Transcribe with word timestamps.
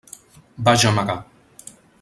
Va 0.69 0.73
gemegar. 0.85 1.19